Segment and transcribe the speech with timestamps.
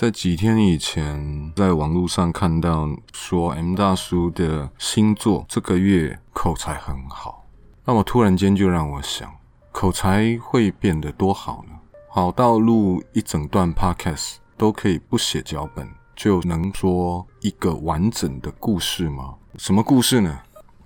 [0.00, 7.46] 在几天以前，在网络上看到说 M 大叔的星座这个月口才很好，
[7.84, 9.30] 那么突然间就让我想，
[9.70, 11.74] 口才会变得多好呢？
[12.08, 15.86] 好到录一整段 Podcast 都可以不写脚本
[16.16, 19.34] 就能说一个完整的故事吗？
[19.58, 20.40] 什么故事呢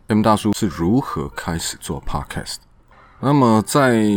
[0.08, 2.56] ？M 大叔是如何开始做 Podcast？
[3.20, 4.08] 那么在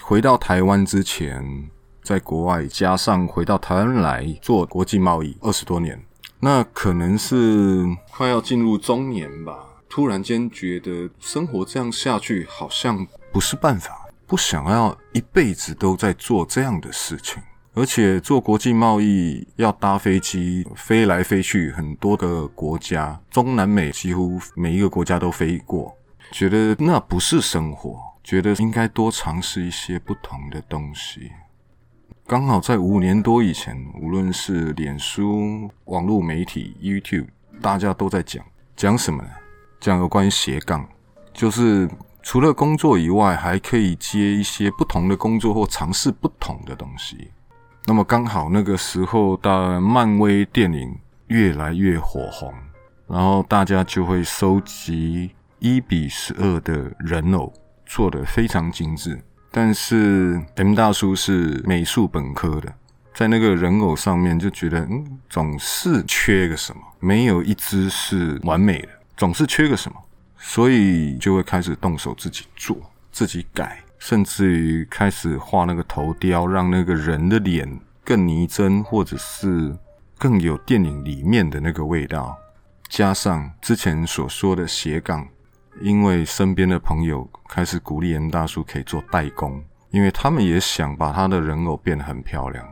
[0.00, 1.70] 回到台湾之前。
[2.10, 5.96] 在国外，加上回到台湾来做国际贸易二十多年，
[6.40, 9.56] 那可能是快要进入中年吧。
[9.88, 17.40] 突然间觉得生活这样下去好像不是办法，不想要一辈子都在做这样的事情。
[17.74, 25.96] 而且做国际贸易要搭飞机飞来飞去很多个国家，中南美几乎每一个国家都飞过，
[26.32, 31.30] 觉得那不是生活，觉得应该多尝试一些不同的东西。
[32.30, 37.26] 刚好在五年多以前，无论是脸书、网络媒体、YouTube，
[37.60, 38.40] 大家都在讲
[38.76, 39.28] 讲什么呢？
[39.80, 40.88] 讲有关于斜杠，
[41.32, 41.90] 就是
[42.22, 47.32] 除了工作以外，还可以接一些不同的工作或尝试不同的东西。
[47.86, 52.54] 那么刚好那个时候的漫威电影越来越火红，
[53.08, 57.52] 然后大家就会收集一比十二的人偶，
[57.84, 59.20] 做的非常精致。
[59.50, 62.72] 但是 M 大叔是美术本科的，
[63.12, 69.98] 在那个人偶上面就觉得，嗯，总是缺个什么，没有一只是完美的，总是缺个什么，
[70.38, 72.76] 所以就会开始动手自己做，
[73.10, 79.76] 自己改，甚至于开始画那个头雕，让那个人的脸更拟真，或者是
[80.16, 82.38] 更有电影里面的那个味道，
[82.88, 85.26] 加上之前所说的斜杠。
[85.80, 92.66] 因为身边的朋友开始鼓励严大叔可以做代工，因为他们也想把他的人偶变得很漂亮。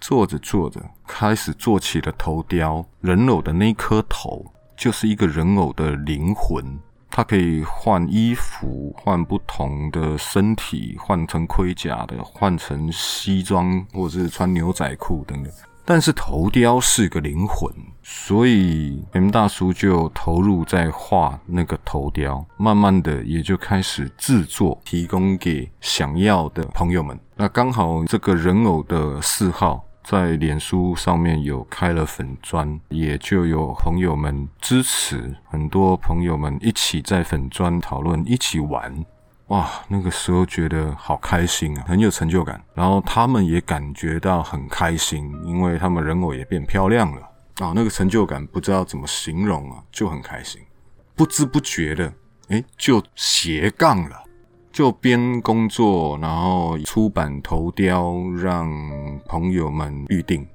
[0.00, 2.84] 做着做着，开始做起了头雕。
[3.00, 4.44] 人偶的那颗头
[4.76, 6.78] 就是一个人偶的灵魂，
[7.10, 15.50] 它可以换衣服，换不同的身体，换成盔甲的，换成西装，或者是穿牛仔裤等等。
[15.84, 17.70] 但是头雕是个灵魂，
[18.02, 27.18] 所以 M 大叔就投入在画那个头雕，慢慢的也就开始制作，提供给想要的朋友们。
[27.36, 39.04] 那刚好这个人偶的四号在脸书上面有开了粉砖，也就有朋友们支持，很多朋友们一起在粉砖讨论，一起玩。
[39.48, 42.62] 哇，那个时候觉得好开心啊，很有成就感。
[42.74, 47.20] 然后他们也感觉到很开心，因为他们人偶也变漂亮了
[47.58, 47.72] 啊。
[47.74, 50.60] 那个成就感不知道怎么形容啊，就很开心。
[51.14, 52.12] 不知不觉的，
[52.48, 54.16] 哎，就斜杠了，
[54.72, 58.66] 就边工作，然后出版头雕，让
[59.26, 60.46] 朋友们预定。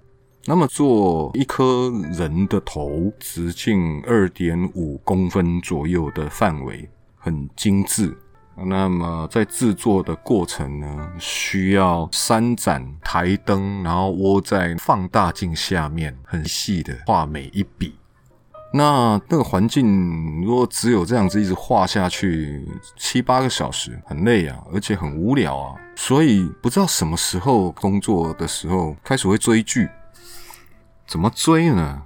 [0.45, 8.17] 那么做一颗人的头，直径二点五公分左右的范围，很精致。
[8.65, 17.95] 那么在制作的过程呢，需要三盏台灯，然后窝在放大镜下面，很细的画每一笔。
[18.71, 22.63] 那那个环境如果只有这样子一直画下去
[22.95, 25.75] 七八个小时，很累啊，而且很无聊啊。
[25.95, 29.89] 所以不知道什么时候工作的时候开始会追剧，
[31.07, 32.03] 怎么追呢？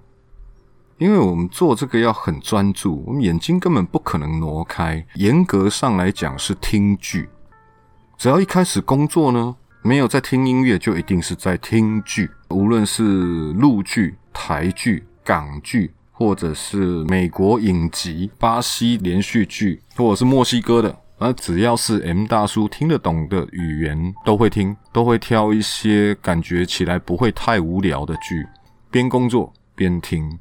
[1.04, 5.06] 因为我们做这个要很专注，我们眼睛根本不可能挪开。
[5.16, 7.28] 严格上来讲是听剧，
[8.18, 12.32] 只要一开始工作呢，没有在听音乐，就一定是在听剧。
[12.52, 28.48] 无论是陆剧、台剧、港剧，或者是美国影集、巴西连续剧，或者是墨西哥的，而只要是 M 大叔听得懂的语言，都会听，都会挑一些感觉起来不会太无聊的剧，
[28.90, 30.40] 边工作边听。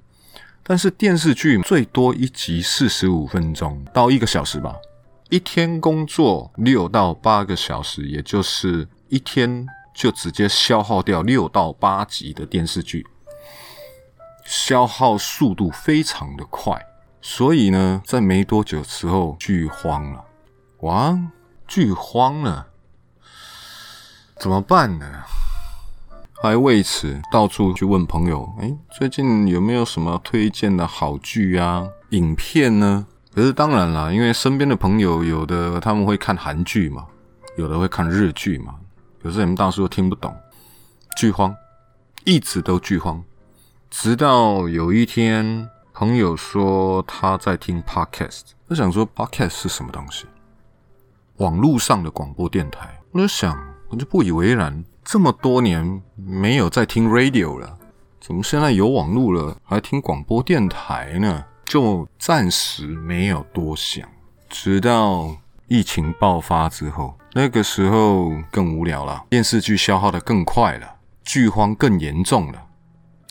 [0.65, 4.77] 但是电视剧最多一集四十五分钟到一个小时吧，
[5.29, 13.05] 一天工作六到八个小时，也就是一天就直接消耗掉六到八集的电视剧，
[14.45, 16.81] 消耗速度非常的快，
[17.21, 20.25] 所以呢，在没多久之后剧荒了，
[20.83, 21.19] 哇，
[21.67, 22.69] 剧荒了，
[24.39, 25.25] 怎么办呢？
[26.43, 33.07] 还为此到处去问朋友，哎，最近有没有什么推荐的好剧啊、影片呢？
[33.33, 37.07] 可是当然啦，因为身边的朋友有的他们会看韩剧嘛，
[37.57, 38.75] 有的会看日剧嘛，
[39.23, 40.35] 可是你们大叔都听不懂，
[41.17, 41.55] 剧荒，
[42.25, 43.23] 一直都剧荒，
[43.89, 50.27] 直到有一天朋友说他在听 podcast，我想说 podcast 是什么东西？
[51.37, 53.57] 网络上的广播电台，我就想，
[53.91, 54.85] 我就不以为然。
[55.05, 57.79] 这么多年没有在听 radio 了，
[58.21, 61.45] 怎么现在有网络了还听广播电台呢？
[61.65, 64.09] 就暂时没有多想，
[64.49, 65.37] 直到
[65.69, 72.63] 疫情爆发之后，那个时候更无聊了，电视剧消耗的更快了，剧荒更严重了。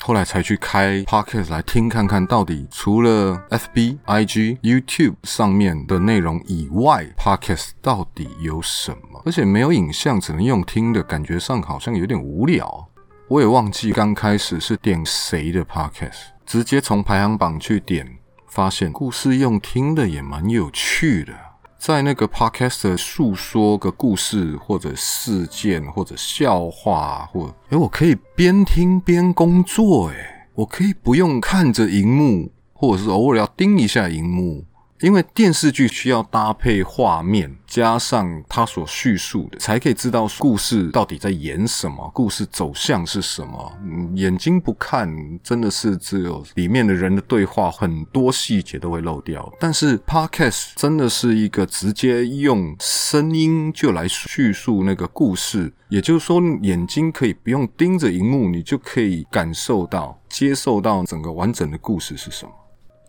[0.04, 9.22] 后来才去开 podcast 来听看看到底除了 FB、IG、YouTube 上面的内容以外，podcast 到底有什么？
[9.26, 12.88] 而且没有影像，只能用听的，感觉上好像有点无聊。
[13.28, 21.34] 我也忘记刚开始是点谁的 podcast，直接从排行榜去点，发现故事用听的也蛮有趣的。
[21.82, 30.16] 在那个 podcast 诉说个故事，或者事件，或者笑话，或诶，我可以边听边工作，诶，
[30.54, 34.64] 我可以不用看着荧幕，或者是偶尔要盯一下荧幕。
[35.02, 43.72] 因为电视剧需要搭配画面，加上它所叙述的，才可以知道故事到底在演什么，故事走向是什么。
[43.84, 45.10] 嗯眼睛不看，
[45.42, 49.52] 真的是只有里面的人的对话，很多细节都会漏掉。
[49.60, 62.52] 但是 Podcast 真的是一个直接用声音就来叙述那个故事，也就是说，眼睛可以不用盯着荧幕，你就可以感受到、接受到整个完整的故事是什么。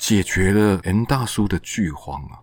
[0.02, 2.42] 解决了 N 大叔的剧荒啊，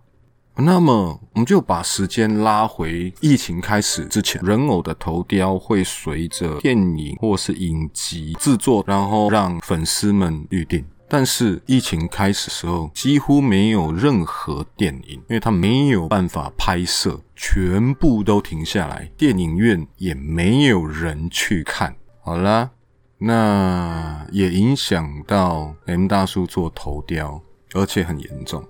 [0.56, 10.82] 那么我们就把时间拉回疫情开始之前，人偶的头雕会随着电影或是影集制作，然后让粉丝们预定。
[11.06, 21.94] 但是疫情开始时候，几乎没有任何电影，因为它没有办法拍摄，全部都停下来，电影院也没有人去看。
[22.22, 22.70] 好啦，
[23.18, 27.42] 那也影响到 M 大叔做头雕。
[27.74, 28.64] 而且很严重。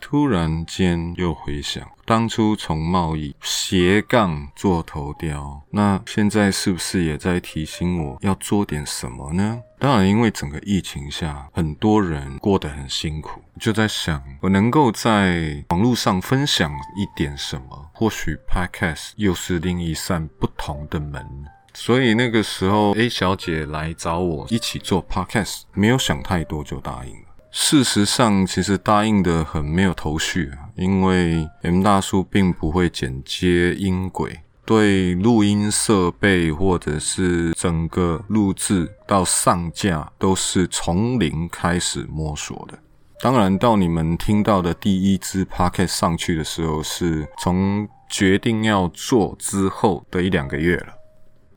[0.00, 9.58] 突然间又回想，当初从贸易斜杠做头雕，那现在是不是也在提醒我要做点什么呢？
[9.78, 21.26] 当然，因为整个疫情下，很多人过得很辛苦，就在想，我能够在网络上分享一点什么，或许 Podcast 又是另一扇不同的门。
[21.72, 27.23] 所以那个时候，A 小姐来找我一起做 Podcast，没有想太多就答应。
[27.56, 42.76] 事实上，其实答应的很没有头绪，因为 M 大叔并不会剪接音轨，对录音设备或者是整个录制到上架都是从零开始摸索的。
[43.20, 50.94] 当然，到你们听到的第一支 p o c k e t 上去的时候，是从决定要做之后的一两个月了。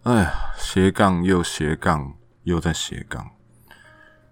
[0.04, 3.28] 哎呀，斜杠又斜杠，又在斜杠。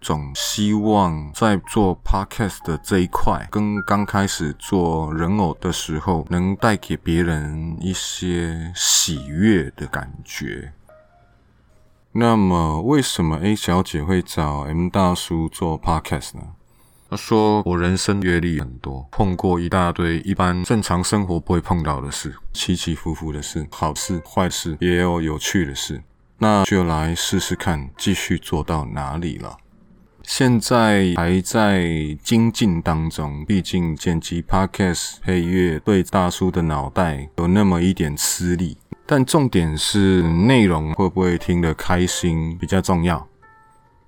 [0.05, 10.73] 总希望在做 podcast 的这一块，跟刚开始做人偶的时候，能带给别人一些喜悦的感觉。
[12.11, 16.43] 那么，为什么 A 小姐会找 M 大叔做 podcast 呢？
[17.09, 26.03] 她说：“我人生阅历很多，碰过一大堆一般正常生活不会碰到的事，起起伏伏的事，好事坏事，也有有趣的事。
[26.37, 29.57] 那就来试试看，继续做到哪里了。”
[30.27, 31.87] 现在还在
[32.23, 38.77] 精进当中，毕竟剪辑 podcast 配乐对大叔的脑袋有那么一点吃力。
[39.05, 43.17] 但重点是内容会不会听得开心比较重要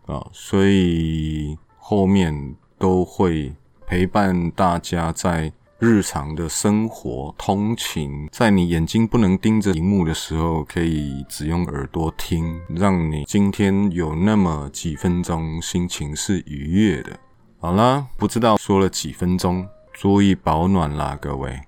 [0.07, 3.53] 啊，所以后面都会
[3.85, 5.51] 陪伴大家在。
[5.79, 17.11] 日常的生活、通勤，在你眼睛不能盯着荧幕的时候，可以只用耳朵听，让你今天有那么几分钟心情是愉悦的。
[17.59, 21.59] 好啦，不知道说了几分钟，注意保暖啦，各位。